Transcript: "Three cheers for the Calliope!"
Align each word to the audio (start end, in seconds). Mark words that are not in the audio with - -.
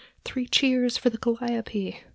"Three 0.25 0.47
cheers 0.47 0.97
for 0.97 1.11
the 1.11 1.19
Calliope!" 1.19 1.97